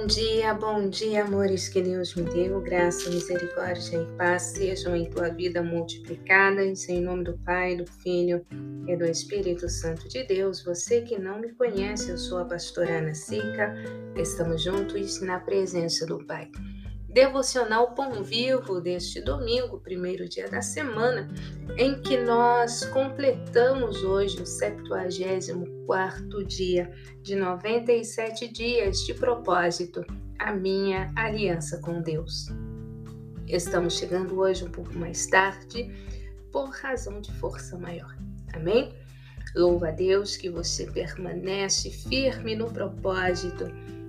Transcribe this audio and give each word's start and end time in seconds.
Bom 0.00 0.06
dia, 0.06 0.54
bom 0.54 0.88
dia, 0.88 1.24
amores 1.24 1.68
que 1.68 1.82
Deus 1.82 2.14
me 2.14 2.22
deu. 2.22 2.58
Graça, 2.62 3.10
misericórdia 3.10 3.98
e 3.98 4.16
paz 4.16 4.44
sejam 4.44 4.96
em 4.96 5.04
tua 5.10 5.28
vida 5.28 5.62
multiplicadas. 5.62 6.88
Em 6.88 7.02
nome 7.02 7.24
do 7.24 7.36
Pai, 7.40 7.76
do 7.76 7.84
Filho 7.86 8.42
e 8.88 8.96
do 8.96 9.04
Espírito 9.04 9.68
Santo 9.68 10.08
de 10.08 10.24
Deus. 10.24 10.64
Você 10.64 11.02
que 11.02 11.18
não 11.18 11.38
me 11.38 11.52
conhece, 11.52 12.08
eu 12.08 12.16
sou 12.16 12.38
a 12.38 12.46
pastora 12.46 12.96
Ana 12.96 13.14
Sica. 13.14 13.74
Estamos 14.16 14.62
juntos 14.62 15.20
na 15.20 15.38
presença 15.38 16.06
do 16.06 16.24
Pai. 16.24 16.50
Devocional 17.12 17.92
Pão 17.92 18.22
Vivo 18.22 18.80
deste 18.80 19.20
domingo, 19.20 19.80
primeiro 19.80 20.28
dia 20.28 20.48
da 20.48 20.62
semana, 20.62 21.28
em 21.76 22.00
que 22.00 22.16
nós 22.16 22.84
completamos 22.84 24.04
hoje 24.04 24.40
o 24.40 24.46
74 24.46 26.44
dia 26.44 26.88
de 27.20 27.34
97 27.34 28.46
dias 28.46 28.98
de 28.98 29.12
propósito, 29.14 30.06
a 30.38 30.52
minha 30.52 31.10
aliança 31.16 31.80
com 31.80 32.00
Deus. 32.00 32.46
Estamos 33.48 33.98
chegando 33.98 34.38
hoje 34.38 34.64
um 34.64 34.70
pouco 34.70 34.96
mais 34.96 35.26
tarde, 35.26 35.90
por 36.52 36.70
razão 36.70 37.20
de 37.20 37.32
força 37.32 37.76
maior. 37.76 38.16
Amém? 38.52 38.94
Louva 39.56 39.88
a 39.88 39.92
Deus 39.92 40.36
que 40.36 40.48
você 40.48 40.86
permanece 40.86 41.90
firme 41.90 42.54
no 42.54 42.70
propósito. 42.70 43.64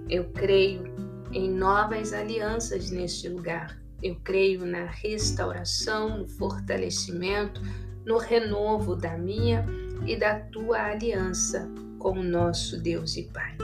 Eu 0.08 0.26
creio 0.26 1.11
em 1.34 1.50
novas 1.50 2.14
alianças 2.14 2.90
neste 2.90 3.30
lugar. 3.30 3.80
Eu 4.02 4.16
creio 4.24 4.66
na 4.66 4.86
restauração, 4.86 6.20
no 6.20 6.28
fortalecimento, 6.28 7.62
no 8.06 8.18
renovo 8.18 8.96
da 8.96 9.18
minha 9.18 9.66
e 10.06 10.16
da 10.16 10.40
tua 10.40 10.82
aliança 10.92 11.70
com 12.00 12.20
o 12.20 12.24
nosso 12.24 12.82
Deus 12.82 13.16
e 13.16 13.24
Pai. 13.24 13.56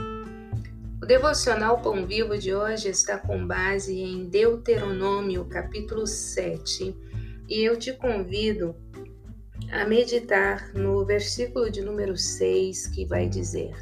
O 1.02 1.06
devocional 1.06 1.80
Pão 1.82 2.06
Vivo 2.06 2.38
de 2.38 2.54
hoje 2.54 2.90
está 2.90 3.18
com 3.18 3.46
base 3.46 4.00
em 4.00 4.30
Deuteronômio, 4.30 5.46
capítulo 5.46 6.06
7, 6.06 6.96
e 7.48 7.64
eu 7.64 7.78
te 7.78 7.94
convido 7.94 8.76
a 9.72 9.86
meditar 9.86 10.74
no 10.74 11.06
versículo 11.06 11.70
de 11.70 11.82
número 11.82 12.18
6 12.18 12.88
que 12.88 13.06
vai 13.06 13.28
dizer: 13.28 13.76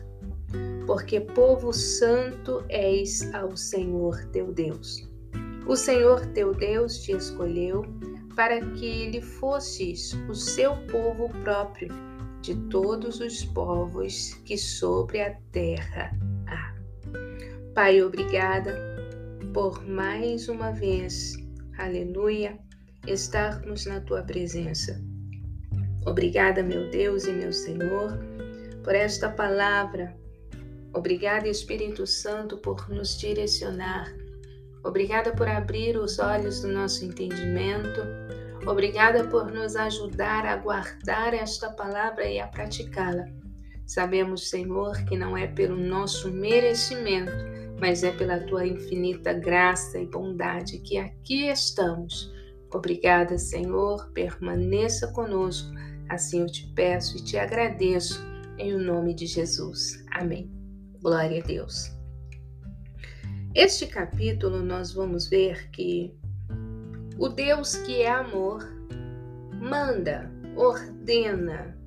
porque 0.86 1.19
povo 1.19 1.73
santo 1.73 2.64
és 2.69 3.33
ao 3.33 3.55
Senhor 3.58 4.23
teu 4.31 4.52
Deus. 4.52 5.08
O 5.67 5.75
Senhor 5.75 6.25
teu 6.28 6.53
Deus 6.53 7.00
te 7.00 7.11
escolheu 7.14 7.83
para 8.36 8.59
que 8.72 9.09
lhe 9.09 9.22
fosses 9.22 10.13
o 10.30 10.36
seu 10.36 10.75
povo 10.88 11.30
próprio 11.41 11.89
de 12.41 12.56
todos 12.69 13.19
os 13.19 13.44
povos 13.45 14.33
que 14.45 14.58
sobre 14.58 15.22
a 15.22 15.36
terra 15.52 16.16
há. 16.47 16.75
Pai, 17.73 18.03
obrigada 18.03 18.78
por 19.53 19.88
mais 19.88 20.47
uma 20.47 20.72
vez, 20.72 21.33
aleluia, 21.78 22.59
estarmos 23.08 23.86
na 23.86 24.02
tua 24.02 24.22
presença. 24.22 25.02
Obrigada, 26.06 26.61
meu 26.61 26.89
Deus 26.91 27.25
e 27.25 27.31
meu 27.31 27.52
Senhor, 27.52 28.19
por 28.83 28.94
esta 28.94 29.30
palavra 29.30 30.16
Obrigada, 30.96 31.50
Espírito 31.50 32.08
Santo, 32.08 32.58
por 32.58 32.90
nos 32.90 33.18
direcionar. 33.18 34.16
Obrigada 34.82 35.34
por 35.34 35.46
abrir 35.46 35.98
os 35.98 36.20
olhos 36.20 36.62
do 36.62 36.70
nosso 36.70 37.04
entendimento. 37.04 38.02
Obrigada 38.66 39.28
por 39.28 39.52
nos 39.52 39.76
ajudar 39.76 40.46
a 40.46 40.56
guardar 40.56 41.34
esta 41.34 41.70
palavra 41.70 42.26
e 42.26 42.40
a 42.40 42.48
praticá-la. 42.48 43.26
Sabemos, 43.86 44.50
Senhor, 44.50 45.03
que 45.03 45.18
não 45.18 45.38
é 45.38 45.47
pelo 45.47 45.75
nosso 45.75 46.31
merecimento, 46.31 47.34
mas 47.78 48.02
é 48.03 48.12
pela 48.12 48.40
tua 48.40 48.66
infinita 48.66 49.34
graça 49.34 50.00
e 50.00 50.06
bondade 50.06 50.80
que 50.80 50.98
aqui 50.98 51.48
estamos. 51.48 52.34
Obrigada, 52.74 53.38
Senhor, 53.38 54.09
permaneça 54.14 55.12
conosco. 55.12 55.69
Assim 56.08 56.40
eu 56.40 56.48
te 56.48 56.66
peço 56.74 57.18
e 57.18 57.24
te 57.24 57.38
agradeço, 57.38 58.25
em 58.58 58.74
o 58.74 58.80
nome 58.80 59.14
de 59.14 59.25
Jesus. 59.25 60.02
Amém. 60.09 60.55
Glória 61.06 61.40
a 61.40 61.46
Deus. 61.46 61.92
Este 63.54 63.86
capítulo 63.86 64.64
nós 64.64 64.92
vamos 64.92 65.28
ver 65.28 65.70
que 65.70 66.12
o 67.20 67.30
Deus 67.30 67.76
que 67.76 68.02
é 68.02 68.10
amor 68.10 68.68
manda, 69.54 70.32
ordena 70.56 71.78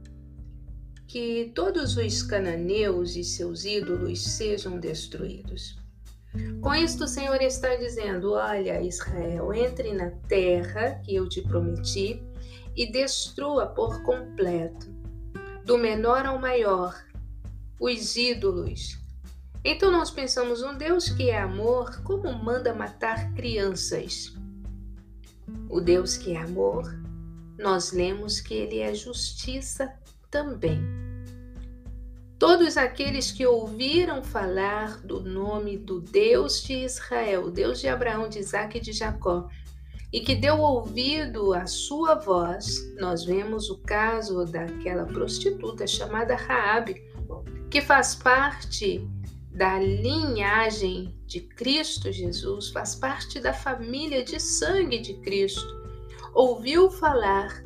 que 1.09 1.51
todos 1.53 1.97
os 1.97 2.23
cananeus 2.23 3.17
e 3.17 3.25
seus 3.25 3.65
ídolos 3.65 4.23
sejam 4.23 4.79
destruídos. 4.79 5.77
Com 6.61 6.73
isto, 6.73 7.03
o 7.03 7.09
Senhor 7.09 7.43
está 7.43 7.75
dizendo: 7.75 8.35
Olha, 8.35 8.81
Israel, 8.81 9.53
entre 9.53 9.95
na 9.95 10.13
terra 10.29 11.01
que 11.05 11.17
eu 11.17 11.29
te 11.29 11.43
prometi 11.43 12.23
e 12.77 12.93
destrua 12.93 13.67
por 13.67 14.01
completo, 14.05 14.87
do 15.65 15.77
menor 15.77 16.25
ao 16.25 16.39
maior, 16.39 16.95
os 17.81 18.15
ídolos, 18.15 19.08
então 19.71 19.91
nós 19.91 20.11
pensamos 20.11 20.63
um 20.63 20.77
Deus 20.77 21.11
que 21.11 21.29
é 21.29 21.39
amor, 21.39 22.03
como 22.03 22.33
manda 22.33 22.73
matar 22.73 23.35
crianças? 23.35 24.35
O 25.69 25.81
Deus 25.81 26.17
que 26.17 26.33
é 26.33 26.39
amor, 26.39 26.99
nós 27.59 27.93
lemos 27.93 28.41
que 28.41 28.55
ele 28.55 28.79
é 28.79 28.95
justiça 28.95 29.93
também. 30.31 30.81
Todos 32.39 32.79
aqueles 32.79 33.31
que 33.31 33.45
ouviram 33.45 34.23
falar 34.23 35.01
do 35.03 35.21
nome 35.21 35.77
do 35.77 36.01
Deus 36.01 36.63
de 36.63 36.73
Israel, 36.85 37.51
Deus 37.51 37.81
de 37.81 37.89
Abraão, 37.89 38.29
de 38.29 38.39
Isaac 38.39 38.79
e 38.79 38.81
de 38.81 38.93
Jacó, 38.93 39.49
e 40.11 40.21
que 40.21 40.35
deu 40.35 40.61
ouvido 40.61 41.53
à 41.53 41.67
sua 41.67 42.15
voz, 42.15 42.91
nós 42.99 43.25
vemos 43.25 43.69
o 43.69 43.79
caso 43.83 44.47
daquela 44.47 45.05
prostituta 45.05 45.87
chamada 45.87 46.37
Raabe, 46.37 47.03
que 47.69 47.83
faz 47.83 48.15
parte 48.15 49.07
da 49.59 49.77
linhagem 49.77 51.13
de 51.27 51.41
Cristo 51.41 52.13
Jesus, 52.13 52.71
faz 52.71 52.95
parte 52.95 53.41
da 53.41 53.53
família 53.53 54.23
de 54.23 54.39
sangue 54.39 55.01
de 55.01 55.15
Cristo, 55.15 55.67
ouviu 56.33 56.89
falar 56.89 57.65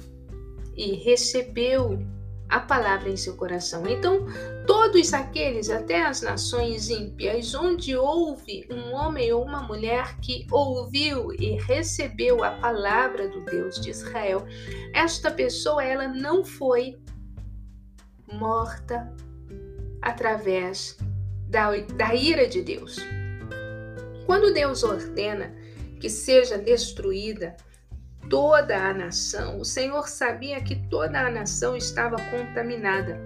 e 0.75 0.95
recebeu 0.95 2.03
a 2.49 2.61
palavra 2.61 3.11
em 3.11 3.17
seu 3.17 3.37
coração. 3.37 3.87
Então, 3.87 4.25
todos 4.67 5.13
aqueles, 5.13 5.69
até 5.69 6.03
as 6.03 6.23
nações 6.23 6.89
ímpias, 6.89 7.55
onde 7.55 7.95
houve 7.95 8.67
um 8.71 8.95
homem 8.95 9.31
ou 9.31 9.45
uma 9.45 9.63
mulher 9.63 10.19
que 10.21 10.47
ouviu 10.51 11.31
e 11.35 11.59
recebeu 11.61 12.43
a 12.43 12.53
palavra 12.53 13.29
do 13.29 13.45
Deus 13.45 13.79
de 13.79 13.91
Israel, 13.91 14.47
esta 14.95 15.31
pessoa 15.31 15.85
ela 15.85 16.09
não 16.09 16.43
foi 16.43 16.99
morta 18.33 19.15
através 20.01 20.97
da, 21.53 21.71
da 21.77 22.15
ira 22.15 22.49
de 22.49 22.63
Deus. 22.63 22.97
Quando 24.25 24.55
Deus 24.55 24.83
ordena 24.83 25.55
que 26.01 26.09
seja 26.09 26.57
destruída 26.57 27.55
toda 28.31 28.75
a 28.75 28.95
nação, 28.95 29.61
o 29.61 29.65
Senhor 29.65 30.09
sabia 30.09 30.63
que 30.63 30.75
toda 30.89 31.21
a 31.21 31.31
nação 31.31 31.77
estava 31.77 32.17
contaminada. 32.31 33.21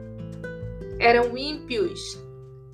Eram 0.99 1.39
ímpios 1.39 2.19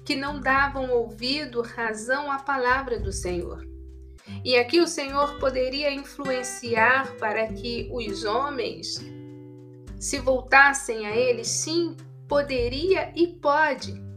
que 0.06 0.16
não 0.16 0.40
davam 0.40 0.90
ouvido, 0.90 1.60
razão 1.60 2.32
à 2.32 2.38
palavra 2.38 2.98
do 2.98 3.12
Senhor. 3.12 3.68
E 4.42 4.56
aqui 4.56 4.80
o 4.80 4.86
Senhor 4.86 5.38
poderia 5.38 5.92
influenciar 5.92 7.14
para 7.18 7.46
que 7.48 7.90
os 7.92 8.24
homens 8.24 9.04
se 10.00 10.18
voltassem 10.18 11.06
a 11.06 11.14
Ele, 11.14 11.44
sim, 11.44 11.94
poderia 12.26 13.12
e 13.14 13.26
pode. 13.26 14.11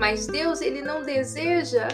Mas 0.00 0.26
Deus 0.26 0.62
ele 0.62 0.80
não 0.80 1.02
deseja 1.02 1.86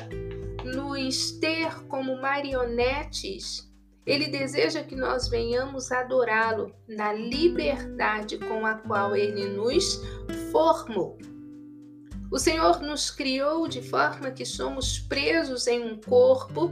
nos 0.64 1.32
ter 1.32 1.74
como 1.88 2.22
marionetes. 2.22 3.68
Ele 4.06 4.28
deseja 4.28 4.84
que 4.84 4.94
nós 4.94 5.26
venhamos 5.26 5.90
adorá-lo 5.90 6.72
na 6.86 7.12
liberdade 7.12 8.38
com 8.38 8.64
a 8.64 8.74
qual 8.74 9.16
ele 9.16 9.48
nos 9.48 10.00
formou. 10.52 11.18
O 12.30 12.38
Senhor 12.38 12.80
nos 12.80 13.10
criou 13.10 13.66
de 13.66 13.82
forma 13.82 14.30
que 14.30 14.44
somos 14.44 15.00
presos 15.00 15.66
em 15.66 15.82
um 15.82 16.00
corpo. 16.00 16.70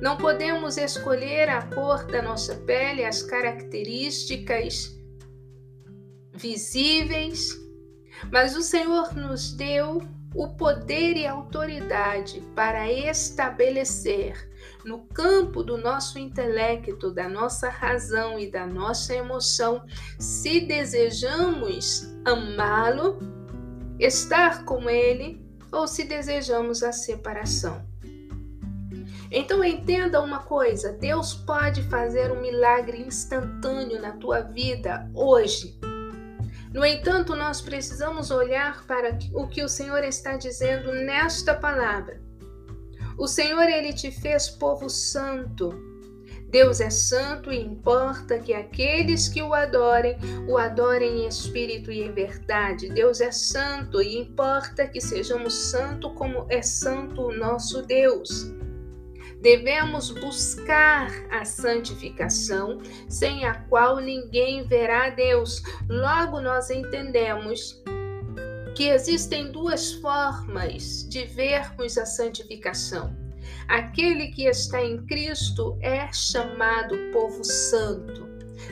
Não 0.00 0.16
podemos 0.16 0.78
escolher 0.78 1.50
a 1.50 1.60
cor 1.74 2.06
da 2.06 2.22
nossa 2.22 2.54
pele, 2.54 3.04
as 3.04 3.22
características 3.22 4.98
visíveis, 6.32 7.50
mas 8.32 8.56
o 8.56 8.62
Senhor 8.62 9.14
nos 9.14 9.52
deu 9.52 10.00
o 10.34 10.48
poder 10.48 11.16
e 11.16 11.26
autoridade 11.26 12.40
para 12.54 12.90
estabelecer 12.90 14.50
no 14.84 15.06
campo 15.06 15.62
do 15.62 15.78
nosso 15.78 16.18
intelecto, 16.18 17.10
da 17.10 17.28
nossa 17.28 17.68
razão 17.68 18.38
e 18.38 18.50
da 18.50 18.66
nossa 18.66 19.14
emoção, 19.14 19.84
se 20.18 20.60
desejamos 20.60 22.14
amá-lo, 22.24 23.18
estar 23.98 24.64
com 24.64 24.90
ele 24.90 25.42
ou 25.72 25.86
se 25.86 26.04
desejamos 26.04 26.82
a 26.82 26.92
separação. 26.92 27.86
Então 29.30 29.64
entenda 29.64 30.20
uma 30.20 30.40
coisa: 30.40 30.92
Deus 30.92 31.34
pode 31.34 31.82
fazer 31.84 32.30
um 32.30 32.40
milagre 32.40 33.00
instantâneo 33.00 34.00
na 34.00 34.12
tua 34.12 34.40
vida 34.40 35.10
hoje. 35.14 35.78
No 36.74 36.84
entanto, 36.84 37.36
nós 37.36 37.60
precisamos 37.60 38.32
olhar 38.32 38.84
para 38.84 39.16
o 39.32 39.46
que 39.46 39.62
o 39.62 39.68
Senhor 39.68 40.02
está 40.02 40.36
dizendo 40.36 40.92
nesta 40.92 41.54
palavra. 41.54 42.20
O 43.16 43.28
Senhor 43.28 43.62
ele 43.68 43.92
te 43.92 44.10
fez 44.10 44.50
povo 44.50 44.90
santo. 44.90 45.72
Deus 46.48 46.80
é 46.80 46.90
santo 46.90 47.52
e 47.52 47.60
importa 47.60 48.40
que 48.40 48.52
aqueles 48.52 49.28
que 49.28 49.40
o 49.40 49.54
adorem, 49.54 50.16
o 50.48 50.58
adorem 50.58 51.22
em 51.22 51.28
espírito 51.28 51.92
e 51.92 52.02
em 52.02 52.12
verdade. 52.12 52.88
Deus 52.88 53.20
é 53.20 53.30
santo 53.30 54.02
e 54.02 54.18
importa 54.18 54.88
que 54.88 55.00
sejamos 55.00 55.54
santo 55.54 56.10
como 56.10 56.44
é 56.48 56.60
santo 56.60 57.22
o 57.22 57.36
nosso 57.36 57.82
Deus. 57.82 58.52
Devemos 59.44 60.10
buscar 60.10 61.10
a 61.30 61.44
santificação, 61.44 62.80
sem 63.10 63.44
a 63.44 63.54
qual 63.68 63.98
ninguém 63.98 64.66
verá 64.66 65.10
Deus. 65.10 65.62
Logo, 65.86 66.40
nós 66.40 66.70
entendemos 66.70 67.78
que 68.74 68.88
existem 68.88 69.52
duas 69.52 69.92
formas 69.92 71.06
de 71.10 71.26
vermos 71.26 71.98
a 71.98 72.06
santificação. 72.06 73.14
Aquele 73.68 74.28
que 74.28 74.46
está 74.46 74.82
em 74.82 75.04
Cristo 75.04 75.78
é 75.82 76.10
chamado 76.10 76.96
povo 77.12 77.44
santo, 77.44 78.26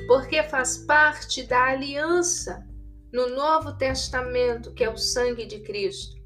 porque 0.06 0.42
faz 0.42 0.78
parte 0.78 1.42
da 1.42 1.64
aliança 1.64 2.66
no 3.12 3.28
Novo 3.28 3.76
Testamento, 3.76 4.72
que 4.72 4.84
é 4.84 4.88
o 4.88 4.96
sangue 4.96 5.44
de 5.44 5.60
Cristo. 5.60 6.21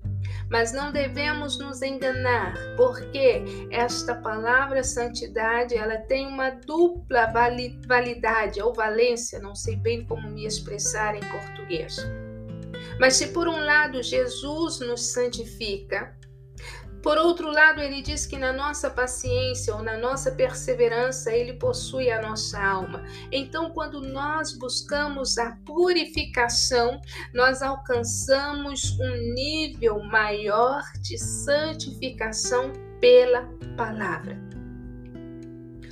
Mas 0.48 0.72
não 0.72 0.92
devemos 0.92 1.58
nos 1.58 1.82
enganar, 1.82 2.54
porque 2.76 3.42
esta 3.70 4.14
palavra 4.14 4.84
santidade, 4.84 5.74
ela 5.74 5.96
tem 5.98 6.26
uma 6.26 6.50
dupla 6.50 7.32
validade 7.86 8.62
ou 8.62 8.72
valência, 8.72 9.40
não 9.40 9.54
sei 9.54 9.76
bem 9.76 10.04
como 10.04 10.30
me 10.30 10.46
expressar 10.46 11.16
em 11.16 11.20
português. 11.20 11.96
Mas 13.00 13.16
se 13.16 13.28
por 13.28 13.48
um 13.48 13.58
lado 13.58 14.02
Jesus 14.02 14.80
nos 14.80 15.12
santifica, 15.12 16.16
por 17.06 17.18
outro 17.18 17.52
lado, 17.52 17.80
ele 17.80 18.02
diz 18.02 18.26
que 18.26 18.36
na 18.36 18.52
nossa 18.52 18.90
paciência 18.90 19.72
ou 19.72 19.80
na 19.80 19.96
nossa 19.96 20.32
perseverança, 20.32 21.32
ele 21.32 21.52
possui 21.52 22.10
a 22.10 22.20
nossa 22.20 22.60
alma. 22.60 23.04
Então, 23.30 23.70
quando 23.70 24.00
nós 24.00 24.58
buscamos 24.58 25.38
a 25.38 25.52
purificação, 25.64 27.00
nós 27.32 27.62
alcançamos 27.62 28.98
um 28.98 29.32
nível 29.34 30.02
maior 30.02 30.82
de 31.00 31.16
santificação 31.16 32.72
pela 33.00 33.48
palavra. 33.76 34.36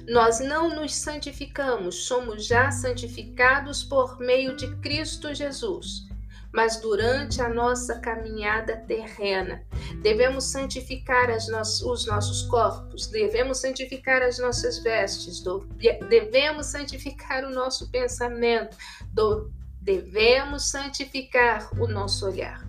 Nós 0.09 0.41
não 0.41 0.75
nos 0.75 0.97
santificamos, 0.97 2.07
somos 2.09 2.45
já 2.45 2.73
santificados 2.73 3.85
por 3.85 4.19
meio 4.19 4.57
de 4.57 4.67
Cristo 4.79 5.33
Jesus 5.33 6.13
mas 6.55 6.77
durante 6.81 7.43
a 7.43 7.49
nossa 7.49 7.99
caminhada 7.99 8.77
terrena. 8.77 9.61
Devemos 10.03 10.45
santificar 10.45 11.31
os 11.31 11.49
nossos 11.49 12.43
corpos, 12.43 13.07
devemos 13.07 13.59
santificar 13.59 14.23
as 14.23 14.39
nossas 14.39 14.79
vestes, 14.83 15.41
do, 15.41 15.61
devemos 16.09 16.67
santificar 16.67 17.45
o 17.45 17.51
nosso 17.51 17.91
pensamento, 17.91 18.77
do, 19.13 19.51
devemos 19.81 20.71
santificar 20.71 21.69
o 21.81 21.87
nosso 21.87 22.27
olhar, 22.27 22.67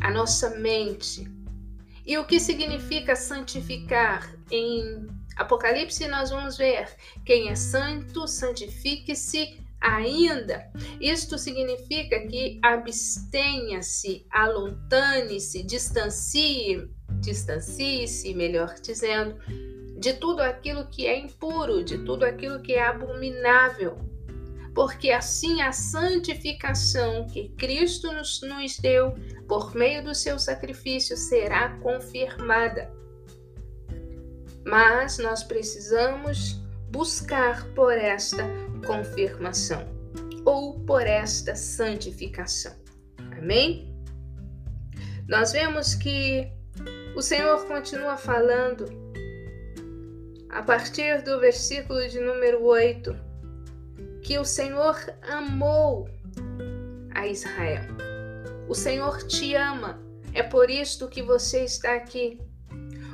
a 0.00 0.10
nossa 0.10 0.50
mente. 0.58 1.30
E 2.06 2.18
o 2.18 2.24
que 2.24 2.40
significa 2.40 3.14
santificar? 3.14 4.34
Em 4.50 5.06
Apocalipse 5.36 6.06
nós 6.08 6.30
vamos 6.30 6.56
ver: 6.56 6.88
quem 7.24 7.48
é 7.48 7.54
santo, 7.54 8.26
santifique-se 8.26 9.59
ainda. 9.80 10.70
Isto 11.00 11.38
significa 11.38 12.20
que 12.26 12.58
abstenha-se, 12.62 14.26
alontane-se, 14.30 15.62
distancie, 15.62 16.88
distancie-se, 17.20 18.34
melhor 18.34 18.74
dizendo, 18.82 19.36
de 19.98 20.14
tudo 20.14 20.40
aquilo 20.40 20.86
que 20.88 21.06
é 21.06 21.18
impuro, 21.18 21.84
de 21.84 21.98
tudo 21.98 22.24
aquilo 22.24 22.60
que 22.60 22.74
é 22.74 22.82
abominável. 22.82 23.98
Porque 24.74 25.10
assim 25.10 25.62
a 25.62 25.72
santificação 25.72 27.26
que 27.26 27.48
Cristo 27.50 28.12
nos, 28.12 28.40
nos 28.42 28.78
deu 28.78 29.14
por 29.48 29.74
meio 29.74 30.04
do 30.04 30.14
seu 30.14 30.38
sacrifício 30.38 31.16
será 31.16 31.70
confirmada. 31.80 32.90
Mas 34.64 35.18
nós 35.18 35.42
precisamos 35.42 36.60
buscar 36.90 37.66
por 37.74 37.92
esta 37.92 38.44
confirmação 38.86 39.86
ou 40.44 40.80
por 40.80 41.02
esta 41.02 41.54
santificação. 41.54 42.74
Amém? 43.38 43.94
Nós 45.28 45.52
vemos 45.52 45.94
que 45.94 46.50
o 47.14 47.22
Senhor 47.22 47.66
continua 47.66 48.16
falando 48.16 48.86
a 50.50 50.62
partir 50.62 51.22
do 51.22 51.38
versículo 51.38 52.06
de 52.08 52.18
número 52.20 52.64
8 52.64 53.30
que 54.22 54.38
o 54.38 54.44
Senhor 54.44 54.96
amou 55.22 56.08
a 57.14 57.26
Israel. 57.26 57.84
O 58.68 58.74
Senhor 58.74 59.22
te 59.26 59.54
ama. 59.54 60.00
É 60.32 60.42
por 60.42 60.70
isto 60.70 61.08
que 61.08 61.22
você 61.22 61.64
está 61.64 61.94
aqui. 61.94 62.40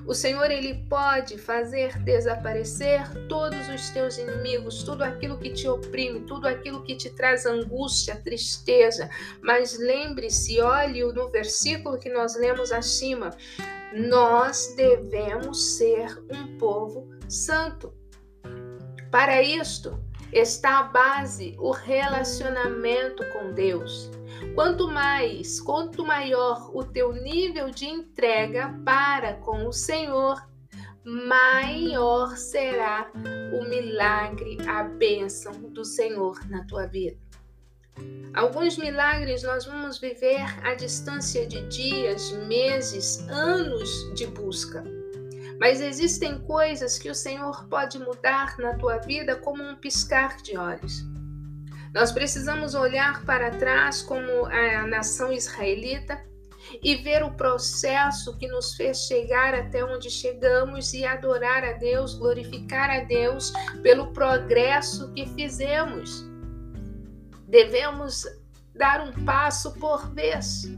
O 0.07 0.15
Senhor 0.15 0.51
ele 0.53 0.87
pode 0.89 1.37
fazer 1.37 1.99
desaparecer 1.99 3.03
todos 3.29 3.69
os 3.69 3.91
teus 3.91 4.17
inimigos, 4.17 4.85
tudo 4.85 5.03
aquilo 5.03 5.37
que 5.37 5.51
te 5.51 5.67
oprime, 5.69 6.21
tudo 6.21 6.47
aquilo 6.47 6.85
que 6.85 6.95
te 6.95 7.11
traz 7.11 7.45
angústia, 7.45 8.15
tristeza. 8.15 9.11
Mas 9.43 9.77
lembre-se, 9.77 10.61
olhe 10.61 11.03
no 11.13 11.29
versículo 11.29 11.99
que 11.99 12.09
nós 12.09 12.37
lemos 12.37 12.71
acima, 12.71 13.37
nós 13.93 14.75
devemos 14.77 15.77
ser 15.77 16.17
um 16.31 16.57
povo 16.57 17.09
santo. 17.29 17.93
Para 19.11 19.43
isto 19.43 19.99
está 20.37 20.81
a 20.81 20.83
base, 20.83 21.57
o 21.59 21.71
relacionamento 21.71 23.25
com 23.33 23.53
Deus. 23.53 24.11
Quanto 24.55 24.87
mais, 24.87 25.61
quanto 25.61 26.05
maior 26.05 26.71
o 26.77 26.85
teu 26.85 27.13
nível 27.13 27.71
de 27.71 27.87
entrega 27.87 28.75
para 28.85 29.35
com 29.35 29.67
o 29.67 29.73
Senhor, 29.73 30.47
maior 31.03 32.37
será 32.37 33.11
o 33.15 33.69
milagre, 33.69 34.59
a 34.69 34.83
bênção 34.83 35.53
do 35.53 35.85
Senhor 35.85 36.39
na 36.51 36.67
tua 36.67 36.87
vida. 36.87 37.17
Alguns 38.35 38.77
milagres 38.77 39.43
nós 39.43 39.65
vamos 39.65 39.99
viver 39.99 40.45
à 40.63 40.75
distância 40.75 41.47
de 41.47 41.67
dias, 41.69 42.33
meses, 42.47 43.27
anos 43.31 44.15
de 44.15 44.27
busca. 44.27 44.85
Mas 45.59 45.81
existem 45.81 46.39
coisas 46.41 46.99
que 46.99 47.11
o 47.11 47.15
Senhor 47.15 47.67
pode 47.69 47.99
mudar 47.99 48.59
na 48.59 48.75
tua 48.75 48.99
vida 48.99 49.37
como 49.37 49.63
um 49.63 49.77
piscar 49.77 50.37
de 50.39 50.57
olhos. 50.57 51.05
Nós 51.95 52.13
precisamos 52.13 52.75
olhar 52.75 53.25
para 53.25 53.51
trás 53.53 54.03
como 54.03 54.45
a 54.47 54.87
nação 54.87 55.33
israelita 55.33 56.23
e 56.83 56.97
ver 56.97 57.23
o 57.23 57.33
processo 57.33 58.37
que 58.37 58.47
nos 58.49 58.75
fez 58.75 59.07
chegar 59.07 59.55
até 59.55 59.85
onde 59.85 60.11
chegamos 60.11 60.93
e 60.93 61.05
adorar 61.05 61.65
a 61.65 61.73
Deus, 61.73 62.15
glorificar 62.15 62.91
a 62.91 63.01
Deus 63.05 63.53
pelo 63.83 64.13
progresso 64.13 65.11
que 65.13 65.27
fizemos. 65.27 66.25
Devemos 67.49 68.27
dar 68.75 69.01
um 69.01 69.25
passo 69.25 69.73
por 69.75 70.13
vez. 70.13 70.69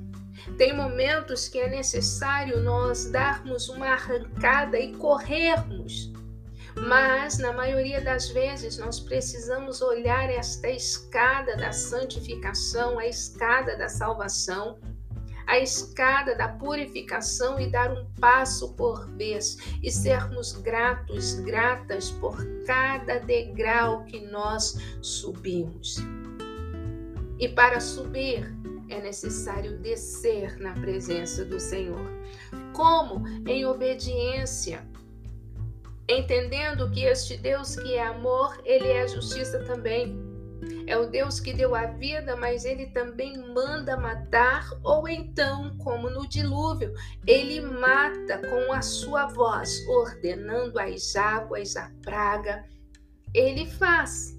Tem 0.56 0.74
momentos 0.74 1.48
que 1.48 1.58
é 1.58 1.68
necessário 1.68 2.60
nós 2.60 3.10
darmos 3.10 3.68
uma 3.68 3.88
arrancada 3.88 4.78
e 4.78 4.94
corrermos 4.96 6.12
mas, 6.86 7.38
na 7.38 7.52
maioria 7.52 8.00
das 8.00 8.28
vezes, 8.28 8.78
nós 8.78 9.00
precisamos 9.00 9.82
olhar 9.82 10.30
esta 10.30 10.68
escada 10.68 11.56
da 11.56 11.72
santificação, 11.72 12.98
a 12.98 13.06
escada 13.06 13.76
da 13.76 13.88
salvação, 13.88 14.78
a 15.46 15.58
escada 15.58 16.36
da 16.36 16.48
purificação 16.48 17.58
e 17.58 17.70
dar 17.70 17.90
um 17.90 18.06
passo 18.20 18.74
por 18.74 19.08
vez 19.16 19.56
e 19.82 19.90
sermos 19.90 20.52
gratos, 20.52 21.34
gratas 21.40 22.10
por 22.10 22.36
cada 22.66 23.18
degrau 23.20 24.04
que 24.04 24.20
nós 24.26 24.78
subimos. 25.00 25.96
E 27.40 27.48
para 27.48 27.80
subir, 27.80 28.52
é 28.88 29.00
necessário 29.00 29.78
descer 29.78 30.58
na 30.58 30.72
presença 30.74 31.44
do 31.44 31.60
Senhor. 31.60 32.06
Como? 32.72 33.26
Em 33.46 33.64
obediência 33.64 34.86
entendendo 36.08 36.90
que 36.90 37.04
este 37.04 37.36
Deus 37.36 37.76
que 37.76 37.94
é 37.94 38.06
amor, 38.06 38.58
ele 38.64 38.88
é 38.88 39.06
justiça 39.06 39.62
também. 39.64 40.26
É 40.86 40.96
o 40.96 41.06
Deus 41.06 41.38
que 41.38 41.52
deu 41.52 41.74
a 41.74 41.84
vida, 41.84 42.34
mas 42.34 42.64
ele 42.64 42.86
também 42.86 43.36
manda 43.54 43.96
matar, 43.96 44.68
ou 44.82 45.06
então, 45.06 45.76
como 45.78 46.08
no 46.08 46.26
dilúvio, 46.26 46.92
ele 47.26 47.60
mata 47.60 48.40
com 48.48 48.72
a 48.72 48.80
sua 48.80 49.26
voz, 49.26 49.86
ordenando 49.86 50.78
as 50.80 51.14
águas, 51.14 51.76
a 51.76 51.92
praga. 52.02 52.64
Ele 53.34 53.66
faz, 53.66 54.36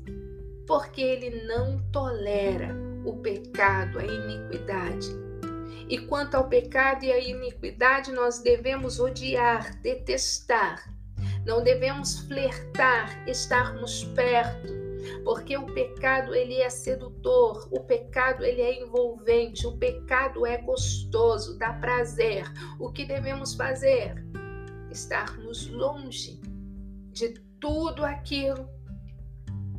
porque 0.68 1.02
ele 1.02 1.44
não 1.44 1.80
tolera 1.92 2.89
o 3.06 3.18
pecado, 3.18 4.00
a 4.00 4.06
iniquidade. 4.06 5.08
E 5.88 5.98
quanto 5.98 6.36
ao 6.36 6.48
pecado 6.48 7.04
e 7.04 7.12
à 7.12 7.20
iniquidade, 7.20 8.12
nós 8.12 8.40
devemos 8.40 9.00
odiar, 9.00 9.80
detestar. 9.82 10.94
Não 11.46 11.64
devemos 11.64 12.20
flertar, 12.20 13.28
estarmos 13.28 14.04
perto 14.16 14.80
porque 15.24 15.58
o 15.58 15.66
pecado 15.66 16.36
ele 16.36 16.56
é 16.56 16.70
sedutor, 16.70 17.68
o 17.72 17.82
pecado 17.82 18.44
ele 18.44 18.62
é 18.62 18.82
envolvente, 18.82 19.66
o 19.66 19.78
pecado 19.78 20.46
é 20.46 20.58
gostoso, 20.58 21.58
dá 21.58 21.74
prazer. 21.74 22.46
O 22.80 22.92
que 22.92 23.06
devemos 23.06 23.56
fazer? 23.56 24.26
Estarmos 24.92 25.68
longe 25.68 26.40
de 27.12 27.30
tudo 27.60 28.06
aquilo 28.06 28.70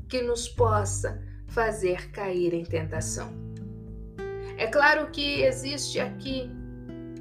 que 0.09 0.23
nos 0.23 0.49
possa 0.49 1.23
fazer 1.50 2.11
cair 2.11 2.54
em 2.54 2.64
tentação. 2.64 3.33
É 4.57 4.66
claro 4.66 5.11
que 5.11 5.42
existe 5.42 6.00
aqui 6.00 6.50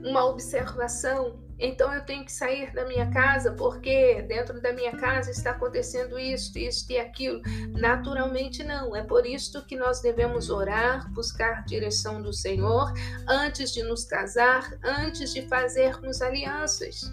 uma 0.03 0.25
observação 0.25 1.39
então 1.59 1.93
eu 1.93 2.05
tenho 2.05 2.23
que 2.23 2.31
sair 2.31 2.73
da 2.73 2.85
minha 2.85 3.11
casa 3.11 3.51
porque 3.51 4.21
dentro 4.21 4.61
da 4.61 4.71
minha 4.71 4.95
casa 4.95 5.29
está 5.29 5.51
acontecendo 5.51 6.17
isto, 6.17 6.57
isto 6.57 6.89
e 6.91 6.97
aquilo. 6.97 7.41
Naturalmente 7.73 8.63
não. 8.63 8.95
É 8.95 9.03
por 9.03 9.25
isso 9.25 9.65
que 9.65 9.75
nós 9.75 9.99
devemos 9.99 10.49
orar, 10.49 11.11
buscar 11.11 11.65
direção 11.65 12.21
do 12.21 12.31
Senhor 12.31 12.93
antes 13.27 13.73
de 13.73 13.83
nos 13.83 14.05
casar, 14.05 14.71
antes 14.81 15.33
de 15.33 15.41
fazermos 15.47 16.21
alianças, 16.21 17.11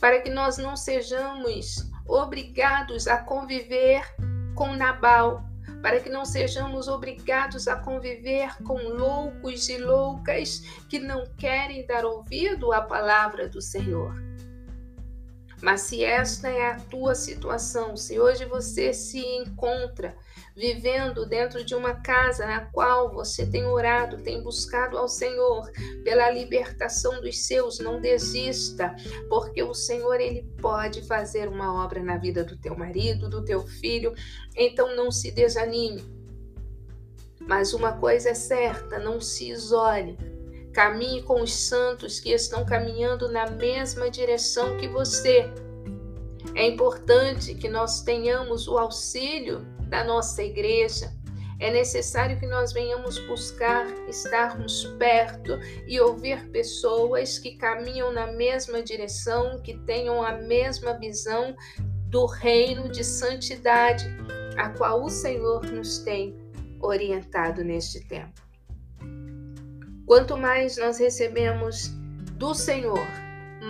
para 0.00 0.22
que 0.22 0.30
nós 0.30 0.56
não 0.56 0.74
sejamos 0.74 1.86
obrigados 2.08 3.06
a 3.06 3.18
conviver 3.18 4.02
com 4.54 4.74
Nabal, 4.74 5.44
para 5.82 6.00
que 6.00 6.08
não 6.08 6.24
sejamos 6.24 6.88
obrigados 6.88 7.68
a 7.68 7.76
conviver 7.76 8.56
com 8.64 8.76
loucos 8.76 9.68
e 9.68 9.78
loucas 9.78 10.60
que 10.88 10.98
não 10.98 11.24
querem 11.36 11.86
dar 11.86 12.04
ouvido 12.04 12.72
à 12.72 12.80
palavra 12.80 13.48
do 13.48 13.60
Senhor. 13.60 14.29
Mas 15.62 15.82
se 15.82 16.02
esta 16.02 16.48
é 16.48 16.70
a 16.70 16.80
tua 16.80 17.14
situação, 17.14 17.96
se 17.96 18.18
hoje 18.18 18.44
você 18.46 18.92
se 18.92 19.18
encontra 19.18 20.16
vivendo 20.56 21.26
dentro 21.26 21.64
de 21.64 21.74
uma 21.74 21.94
casa 21.94 22.46
na 22.46 22.66
qual 22.66 23.12
você 23.12 23.46
tem 23.46 23.64
orado, 23.64 24.18
tem 24.18 24.42
buscado 24.42 24.96
ao 24.98 25.08
Senhor 25.08 25.70
pela 26.02 26.30
libertação 26.30 27.20
dos 27.20 27.46
seus, 27.46 27.78
não 27.78 28.00
desista, 28.00 28.94
porque 29.28 29.62
o 29.62 29.74
Senhor 29.74 30.20
ele 30.20 30.42
pode 30.60 31.06
fazer 31.06 31.48
uma 31.48 31.82
obra 31.84 32.02
na 32.02 32.16
vida 32.16 32.42
do 32.42 32.56
teu 32.56 32.76
marido, 32.76 33.28
do 33.28 33.44
teu 33.44 33.66
filho, 33.66 34.14
então 34.56 34.96
não 34.96 35.10
se 35.10 35.30
desanime. 35.30 36.04
Mas 37.40 37.72
uma 37.72 37.92
coisa 37.92 38.30
é 38.30 38.34
certa, 38.34 38.98
não 38.98 39.20
se 39.20 39.50
isole. 39.50 40.18
Caminhe 40.72 41.22
com 41.22 41.42
os 41.42 41.52
santos 41.52 42.20
que 42.20 42.30
estão 42.30 42.64
caminhando 42.64 43.30
na 43.30 43.50
mesma 43.50 44.10
direção 44.10 44.76
que 44.76 44.88
você. 44.88 45.50
É 46.54 46.66
importante 46.66 47.54
que 47.54 47.68
nós 47.68 48.02
tenhamos 48.02 48.68
o 48.68 48.78
auxílio 48.78 49.60
da 49.88 50.04
nossa 50.04 50.42
igreja. 50.42 51.12
É 51.58 51.70
necessário 51.70 52.38
que 52.38 52.46
nós 52.46 52.72
venhamos 52.72 53.18
buscar 53.26 53.86
estarmos 54.08 54.84
perto 54.98 55.58
e 55.86 56.00
ouvir 56.00 56.48
pessoas 56.50 57.38
que 57.38 57.56
caminham 57.56 58.10
na 58.12 58.28
mesma 58.28 58.82
direção, 58.82 59.60
que 59.60 59.76
tenham 59.80 60.22
a 60.22 60.32
mesma 60.32 60.94
visão 60.94 61.54
do 62.06 62.24
reino 62.24 62.88
de 62.88 63.04
santidade, 63.04 64.06
a 64.56 64.70
qual 64.70 65.04
o 65.04 65.10
Senhor 65.10 65.64
nos 65.66 65.98
tem 65.98 66.34
orientado 66.80 67.62
neste 67.62 68.00
tempo. 68.08 68.49
Quanto 70.10 70.36
mais 70.36 70.76
nós 70.76 70.98
recebemos 70.98 71.92
do 72.32 72.52
Senhor, 72.52 73.06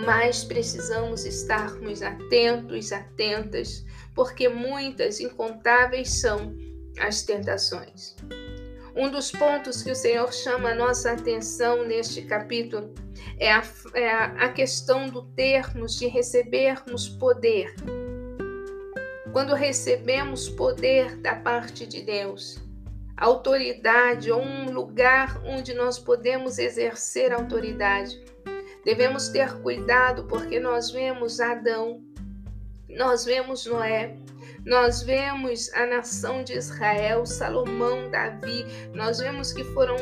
mais 0.03 0.43
precisamos 0.43 1.23
estarmos 1.23 2.01
atentos, 2.01 2.91
atentas, 2.91 3.85
porque 4.15 4.49
muitas, 4.49 5.19
incontáveis 5.19 6.19
são 6.19 6.57
as 6.97 7.21
tentações. 7.21 8.15
Um 8.95 9.11
dos 9.11 9.31
pontos 9.31 9.83
que 9.83 9.91
o 9.91 9.95
Senhor 9.95 10.33
chama 10.33 10.69
a 10.69 10.75
nossa 10.75 11.11
atenção 11.11 11.85
neste 11.85 12.23
capítulo 12.23 12.91
é 13.37 13.51
a, 13.51 13.63
é 13.93 14.09
a 14.09 14.49
questão 14.49 15.09
do 15.09 15.21
termos 15.35 15.93
de 15.99 16.07
recebermos 16.07 17.07
poder. 17.07 17.75
Quando 19.31 19.53
recebemos 19.53 20.49
poder 20.49 21.17
da 21.17 21.35
parte 21.35 21.85
de 21.85 22.01
Deus, 22.01 22.59
autoridade 23.21 24.31
ou 24.31 24.41
um 24.41 24.71
lugar 24.71 25.39
onde 25.45 25.75
nós 25.75 25.99
podemos 25.99 26.57
exercer 26.57 27.31
autoridade. 27.31 28.19
Devemos 28.83 29.29
ter 29.29 29.53
cuidado 29.61 30.25
porque 30.25 30.59
nós 30.59 30.89
vemos 30.89 31.39
Adão, 31.39 32.03
nós 32.89 33.23
vemos 33.23 33.67
Noé, 33.67 34.17
nós 34.65 35.03
vemos 35.03 35.71
a 35.73 35.85
nação 35.85 36.43
de 36.43 36.53
Israel, 36.53 37.23
Salomão, 37.23 38.09
Davi, 38.09 38.65
nós 38.95 39.19
vemos 39.19 39.53
que 39.53 39.63
foram 39.65 39.97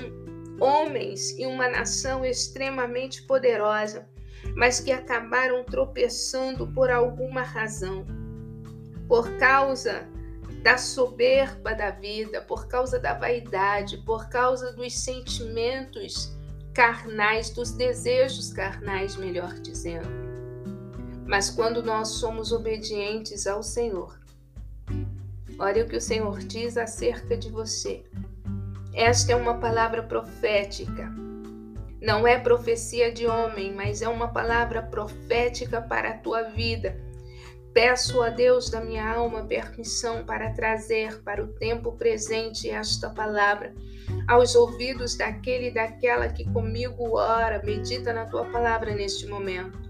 homens 0.62 1.38
e 1.38 1.46
uma 1.46 1.68
nação 1.68 2.26
extremamente 2.26 3.24
poderosa, 3.24 4.08
mas 4.56 4.80
que 4.80 4.94
acabaram 4.94 5.66
tropeçando 5.66 6.68
por 6.68 6.90
alguma 6.90 7.42
razão. 7.42 8.06
Por 9.10 9.30
causa 9.38 10.08
da 10.62 10.78
soberba 10.78 11.74
da 11.74 11.90
vida, 11.90 12.42
por 12.42 12.68
causa 12.68 13.00
da 13.00 13.14
vaidade, 13.14 13.98
por 14.00 14.28
causa 14.30 14.74
dos 14.74 14.94
sentimentos 14.94 16.36
carnais, 16.74 17.50
dos 17.50 17.72
desejos 17.72 18.52
carnais, 18.52 19.16
melhor 19.16 19.54
dizendo. 19.54 20.08
Mas 21.26 21.50
quando 21.50 21.82
nós 21.82 22.10
somos 22.10 22.52
obedientes 22.52 23.48
ao 23.48 23.64
Senhor, 23.64 24.20
olha 25.58 25.84
o 25.84 25.88
que 25.88 25.96
o 25.96 26.02
Senhor 26.02 26.40
diz 26.40 26.78
acerca 26.78 27.38
de 27.38 27.50
você. 27.50 28.04
Esta 28.94 29.32
é 29.32 29.36
uma 29.36 29.60
palavra 29.60 30.04
profética. 30.04 31.10
Não 32.02 32.28
é 32.28 32.38
profecia 32.38 33.12
de 33.12 33.28
homem, 33.28 33.74
mas 33.74 34.02
é 34.02 34.08
uma 34.08 34.30
palavra 34.30 34.82
profética 34.82 35.82
para 35.82 36.10
a 36.10 36.18
tua 36.18 36.44
vida 36.44 37.09
Peço 37.74 38.22
a 38.22 38.30
Deus 38.30 38.70
da 38.70 38.82
minha 38.82 39.08
alma 39.08 39.44
permissão 39.44 40.26
para 40.26 40.52
trazer 40.52 41.22
para 41.22 41.44
o 41.44 41.48
tempo 41.48 41.92
presente 41.94 42.70
esta 42.70 43.10
palavra 43.10 43.74
aos 44.28 44.56
ouvidos 44.56 45.16
daquele 45.16 45.68
e 45.68 45.74
daquela 45.74 46.30
que 46.30 46.44
comigo 46.52 47.18
ora, 47.18 47.62
medita 47.64 48.12
na 48.12 48.26
tua 48.26 48.46
palavra 48.46 48.94
neste 48.94 49.28
momento. 49.28 49.90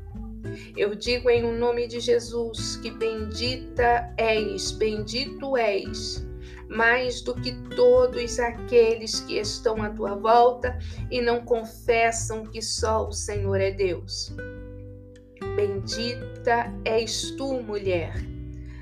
Eu 0.75 0.95
digo 0.95 1.29
em 1.29 1.41
nome 1.57 1.88
de 1.88 2.00
Jesus 2.00 2.77
que 2.77 2.91
bendita 2.91 4.13
és, 4.17 4.71
bendito 4.71 5.57
és, 5.57 6.25
mais 6.69 7.21
do 7.21 7.33
que 7.36 7.51
todos 7.75 8.39
aqueles 8.39 9.19
que 9.21 9.38
estão 9.38 9.81
à 9.81 9.89
tua 9.89 10.15
volta 10.15 10.77
e 11.12 11.21
não 11.21 11.43
confessam 11.43 12.45
que 12.45 12.62
só 12.62 13.07
o 13.07 13.12
Senhor 13.12 13.59
é 13.59 13.71
Deus. 13.71 14.33
Bendita 15.59 16.73
és 16.85 17.31
tu, 17.31 17.61
mulher, 17.61 18.13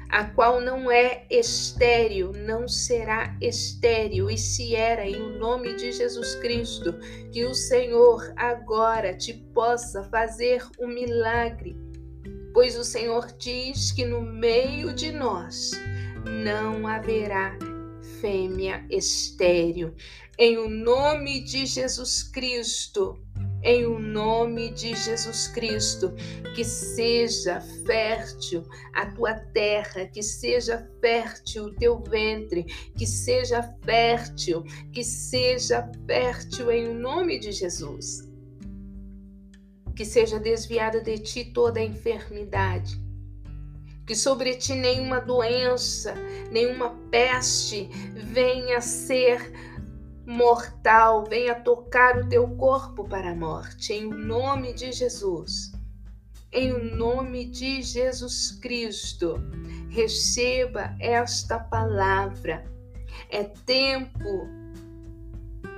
a 0.09 0.25
qual 0.25 0.61
não 0.61 0.91
é 0.91 1.25
estéril, 1.27 2.31
não 2.33 2.67
será 2.67 3.35
estéril, 3.41 4.29
e 4.29 4.37
se 4.37 4.75
era 4.75 5.03
em 5.03 5.15
o 5.15 5.39
nome 5.39 5.75
de 5.75 5.91
Jesus 5.91 6.35
Cristo, 6.35 6.93
que 7.31 7.45
o 7.45 7.55
Senhor 7.55 8.31
agora 8.35 9.17
te 9.17 9.33
possa 9.55 10.03
fazer 10.03 10.63
um 10.79 10.85
milagre, 10.85 11.75
pois 12.53 12.77
o 12.77 12.83
Senhor 12.83 13.25
diz 13.39 13.91
que 13.91 14.05
no 14.05 14.21
meio 14.21 14.93
de 14.93 15.11
nós 15.11 15.71
não 16.43 16.85
haverá 16.85 17.57
fêmea 18.21 18.85
estéril. 18.91 19.95
Em 20.37 20.59
o 20.59 20.69
nome 20.69 21.43
de 21.43 21.65
Jesus 21.65 22.21
Cristo, 22.21 23.19
em 23.63 23.85
o 23.85 23.99
nome 23.99 24.69
de 24.71 24.95
Jesus 24.95 25.47
Cristo, 25.47 26.13
que 26.55 26.63
seja 26.63 27.61
fértil 27.85 28.63
a 28.93 29.05
tua 29.07 29.33
terra, 29.33 30.05
que 30.05 30.21
seja 30.21 30.89
fértil 31.01 31.65
o 31.65 31.75
teu 31.75 31.99
ventre, 31.99 32.63
que 32.97 33.05
seja 33.05 33.63
fértil, 33.83 34.63
que 34.91 35.03
seja 35.03 35.89
fértil 36.05 36.71
em 36.71 36.89
o 36.89 36.93
nome 36.93 37.39
de 37.39 37.51
Jesus. 37.51 38.27
Que 39.95 40.05
seja 40.05 40.39
desviada 40.39 41.01
de 41.01 41.17
ti 41.17 41.45
toda 41.45 41.79
a 41.79 41.83
enfermidade, 41.83 43.01
que 44.05 44.15
sobre 44.15 44.55
ti 44.55 44.73
nenhuma 44.73 45.19
doença, 45.19 46.13
nenhuma 46.51 46.91
peste 47.11 47.89
venha 48.13 48.79
ser 48.79 49.51
mortal, 50.27 51.23
venha 51.23 51.55
tocar 51.55 52.17
o 52.17 52.27
teu 52.27 52.45
corpo 52.57 53.07
para 53.07 53.31
a 53.31 53.35
morte, 53.35 53.93
em 53.93 54.09
nome 54.09 54.73
de 54.73 54.91
Jesus. 54.91 55.71
Em 56.51 56.95
nome 56.95 57.45
de 57.45 57.81
Jesus 57.81 58.51
Cristo, 58.61 59.35
receba 59.89 60.93
esta 60.99 61.57
palavra. 61.57 62.65
É 63.29 63.45
tempo 63.45 64.49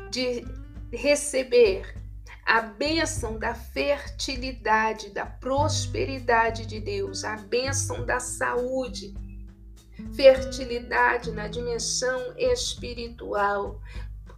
de 0.10 0.44
receber 0.92 1.96
a 2.44 2.62
bênção 2.62 3.38
da 3.38 3.54
fertilidade, 3.54 5.12
da 5.12 5.28
prosperidade 5.28 6.66
de 6.66 6.80
Deus, 6.80 7.24
a 7.24 7.36
bênção 7.36 8.04
da 8.04 8.20
saúde, 8.20 9.14
fertilidade 10.16 11.32
na 11.32 11.48
dimensão 11.48 12.34
espiritual, 12.38 13.80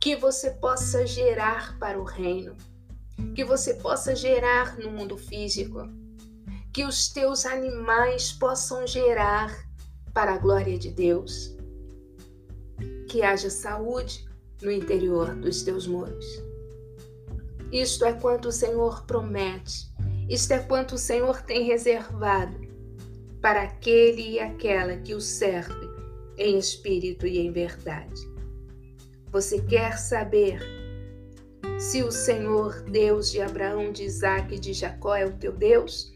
que 0.02 0.16
você 0.16 0.50
possa 0.50 1.08
gerar 1.08 1.80
para 1.80 1.98
o 1.98 2.04
reino, 2.04 2.58
que 3.34 3.46
você 3.46 3.76
possa 3.76 4.14
gerar 4.14 4.78
no 4.78 4.92
mundo 4.92 5.18
físico, 5.18 5.88
que 6.74 6.84
os 6.84 7.08
teus 7.08 7.46
animais 7.46 8.34
possam 8.34 8.86
gerar 8.86 9.66
para 10.14 10.34
a 10.34 10.38
glória 10.38 10.78
de 10.78 10.92
Deus, 10.92 11.56
que 13.08 13.22
haja 13.22 13.50
saúde 13.50 14.28
no 14.62 14.72
interior 14.72 15.34
dos 15.36 15.64
teus 15.64 15.88
muros 15.88 16.52
isto 17.72 18.04
é 18.04 18.12
quanto 18.12 18.50
o 18.50 18.52
Senhor 18.52 19.06
promete, 19.06 19.90
isto 20.30 20.52
é 20.52 20.60
quanto 20.60 20.96
o 20.96 20.98
Senhor 20.98 21.42
tem 21.42 21.64
reservado 21.64 22.60
para 23.42 23.64
aquele 23.64 24.32
e 24.32 24.40
aquela 24.42 24.98
que 24.98 25.16
o 25.16 25.22
serve 25.22 25.90
em 26.38 26.58
espírito 26.58 27.26
e 27.26 27.40
em 27.40 27.50
verdade. 27.50 28.30
Você 29.32 29.62
quer 29.62 29.98
saber 29.98 30.60
se 31.80 32.04
o 32.04 32.12
Senhor, 32.12 32.82
Deus 32.84 33.32
de 33.32 33.42
Abraão, 33.42 33.92
de 33.92 34.04
Isaac 34.04 34.54
e 34.54 34.60
de 34.60 34.74
Jacó, 34.74 35.16
é 35.16 35.26
o 35.26 35.38
teu 35.38 35.52
Deus? 35.52 36.14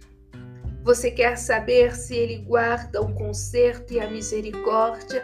Você 0.83 1.09
quer 1.09 1.37
saber 1.37 1.95
se 1.95 2.15
ele 2.15 2.37
guarda 2.37 3.01
o 3.01 3.13
conserto 3.13 3.93
e 3.93 3.99
a 3.99 4.09
misericórdia 4.09 5.23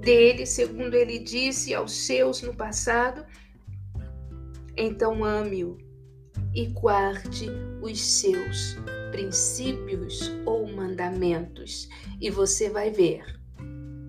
dele, 0.00 0.46
segundo 0.46 0.94
ele 0.94 1.18
disse 1.18 1.74
aos 1.74 1.92
seus 1.92 2.42
no 2.42 2.54
passado? 2.54 3.24
então 4.78 5.24
ame-o 5.24 5.76
e 6.54 6.66
guarde 6.66 7.50
os 7.82 8.00
seus 8.00 8.76
princípios 9.10 10.30
ou 10.46 10.70
mandamentos, 10.70 11.88
e 12.20 12.30
você 12.30 12.70
vai 12.70 12.90
ver 12.90 13.24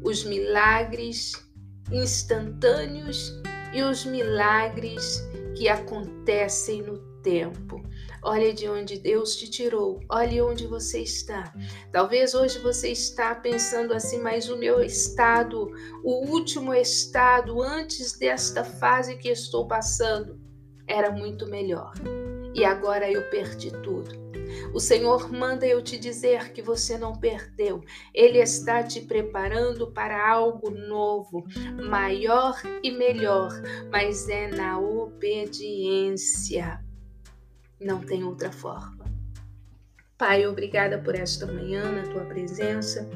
os 0.03 0.23
milagres 0.23 1.33
instantâneos 1.91 3.33
e 3.73 3.81
os 3.81 4.05
milagres 4.05 5.21
que 5.55 5.67
acontecem 5.67 6.81
no 6.81 6.97
tempo. 7.21 7.81
Olha 8.21 8.53
de 8.53 8.67
onde 8.67 8.99
Deus 8.99 9.35
te 9.35 9.49
tirou, 9.49 9.99
olhe 10.09 10.41
onde 10.41 10.67
você 10.67 10.99
está. 10.99 11.53
Talvez 11.91 12.33
hoje 12.33 12.59
você 12.59 12.89
está 12.91 13.33
pensando 13.35 13.93
assim, 13.93 14.19
mas 14.21 14.49
o 14.49 14.57
meu 14.57 14.81
estado, 14.81 15.71
o 16.03 16.29
último 16.29 16.73
estado 16.73 17.61
antes 17.61 18.17
desta 18.17 18.63
fase 18.63 19.17
que 19.17 19.29
estou 19.29 19.67
passando, 19.67 20.39
era 20.87 21.11
muito 21.11 21.47
melhor. 21.47 21.93
E 22.53 22.65
agora 22.65 23.09
eu 23.09 23.29
perdi 23.29 23.71
tudo. 23.83 24.28
O 24.73 24.79
Senhor 24.79 25.31
manda 25.31 25.65
eu 25.65 25.81
te 25.81 25.97
dizer 25.97 26.51
que 26.51 26.61
você 26.61 26.97
não 26.97 27.15
perdeu. 27.15 27.83
Ele 28.13 28.37
está 28.37 28.83
te 28.83 29.01
preparando 29.01 29.91
para 29.91 30.29
algo 30.29 30.69
novo, 30.69 31.45
maior 31.89 32.61
e 32.83 32.91
melhor, 32.91 33.49
mas 33.91 34.29
é 34.29 34.47
na 34.47 34.79
obediência. 34.79 36.79
Não 37.79 38.01
tem 38.01 38.23
outra 38.23 38.51
forma. 38.51 39.09
Pai, 40.17 40.45
obrigada 40.45 40.99
por 40.99 41.15
esta 41.15 41.47
manhã 41.47 41.91
na 41.91 42.03
tua 42.11 42.25
presença. 42.25 43.09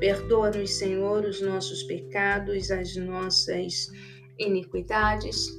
Perdoa-nos, 0.00 0.78
Senhor, 0.78 1.24
os 1.24 1.40
nossos 1.40 1.82
pecados, 1.82 2.70
as 2.70 2.96
nossas 2.96 3.90
iniquidades. 4.38 5.50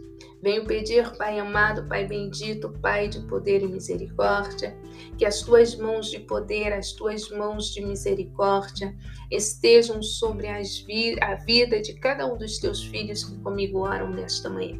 Venho 0.42 0.66
pedir, 0.66 1.18
Pai 1.18 1.40
amado, 1.40 1.88
Pai 1.88 2.06
bendito, 2.06 2.70
Pai 2.82 3.08
de 3.08 3.20
poder 3.22 3.64
e 3.64 3.68
misericórdia, 3.68 4.78
que 5.18 5.26
as 5.26 5.42
tuas 5.42 5.76
mãos 5.76 6.12
de 6.12 6.20
poder, 6.20 6.74
as 6.74 6.92
tuas 6.92 7.30
mãos 7.30 7.74
de 7.74 7.84
misericórdia 7.84 8.96
estejam 9.32 10.02
sobre 10.04 10.48
vi 10.86 11.18
a 11.22 11.36
vida 11.36 11.82
de 11.82 11.94
cada 11.96 12.32
um 12.32 12.38
dos 12.38 12.60
teus 12.60 12.84
filhos 12.84 13.24
que 13.24 13.38
comigo 13.40 13.80
oram 13.80 14.10
nesta 14.12 14.50
manhã. 14.50 14.80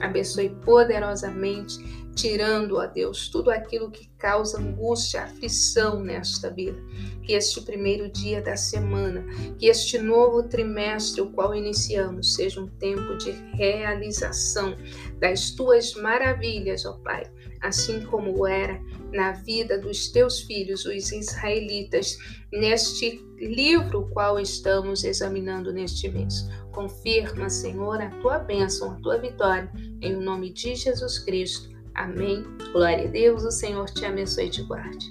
Abençoe 0.00 0.50
poderosamente, 0.64 1.78
tirando, 2.18 2.76
ó 2.76 2.86
Deus, 2.86 3.28
tudo 3.28 3.50
aquilo 3.50 3.90
que 3.90 4.08
causa 4.18 4.60
angústia, 4.60 5.22
aflição 5.22 6.02
nesta 6.02 6.50
vida. 6.50 6.76
Que 7.22 7.32
este 7.32 7.60
primeiro 7.60 8.10
dia 8.10 8.42
da 8.42 8.56
semana, 8.56 9.24
que 9.58 9.66
este 9.66 9.98
novo 9.98 10.42
trimestre, 10.42 11.20
o 11.20 11.30
qual 11.30 11.54
iniciamos, 11.54 12.34
seja 12.34 12.60
um 12.60 12.66
tempo 12.66 13.16
de 13.18 13.30
realização 13.56 14.76
das 15.20 15.52
tuas 15.52 15.94
maravilhas, 15.94 16.84
ó 16.84 16.94
Pai, 17.04 17.30
assim 17.60 18.00
como 18.00 18.46
era 18.46 18.80
na 19.12 19.32
vida 19.32 19.78
dos 19.78 20.08
teus 20.08 20.40
filhos, 20.40 20.84
os 20.84 21.12
israelitas, 21.12 22.18
neste 22.52 23.24
livro 23.36 24.08
qual 24.12 24.40
estamos 24.40 25.04
examinando 25.04 25.72
neste 25.72 26.08
mês. 26.08 26.48
Confirma, 26.72 27.48
Senhor, 27.48 28.00
a 28.00 28.10
tua 28.20 28.38
bênção, 28.38 28.92
a 28.92 28.94
tua 28.96 29.18
vitória, 29.18 29.70
em 30.00 30.16
nome 30.16 30.52
de 30.52 30.74
Jesus 30.74 31.18
Cristo. 31.20 31.77
Amém. 31.98 32.44
Glória 32.72 33.08
a 33.08 33.10
Deus, 33.10 33.42
o 33.42 33.50
Senhor 33.50 33.90
te 33.90 34.04
abençoe 34.04 34.46
e 34.46 34.50
te 34.50 34.62
guarde. 34.62 35.10